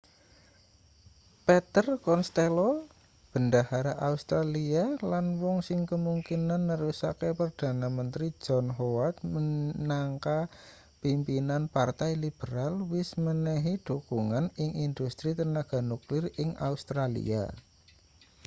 peter 1.45 1.85
costello 2.07 2.69
bendahara 3.31 3.93
australia 4.09 4.83
lan 5.11 5.25
wong 5.41 5.57
sing 5.67 5.79
kemungkinan 5.91 6.61
nerusake 6.69 7.29
perdana 7.39 7.87
menteri 7.97 8.27
john 8.43 8.67
howard 8.77 9.15
minangka 9.33 10.39
pimpinan 11.01 11.63
partai 11.75 12.11
liberal 12.25 12.73
wis 12.93 13.09
menehi 13.25 13.73
dhukungan 13.85 14.45
ing 14.63 14.71
industri 14.87 15.29
tenaga 15.39 15.77
nuklir 15.89 16.25
ing 16.41 16.49
australia 16.69 17.43